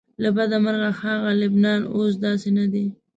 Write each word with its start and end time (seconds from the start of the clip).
له 0.23 0.29
بده 0.35 0.57
مرغه 0.63 0.91
هغه 1.03 1.31
لبنان 1.41 1.81
اوس 1.95 2.13
داسې 2.25 2.49
نه 2.57 2.65
دی. 2.73 2.85